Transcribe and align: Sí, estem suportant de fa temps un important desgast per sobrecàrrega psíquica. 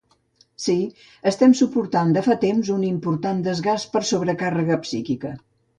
Sí, 0.63 0.77
estem 1.33 1.53
suportant 1.61 2.15
de 2.17 2.25
fa 2.29 2.39
temps 2.47 2.73
un 2.79 2.89
important 2.91 3.47
desgast 3.51 3.95
per 3.95 4.05
sobrecàrrega 4.15 4.85
psíquica. 4.89 5.39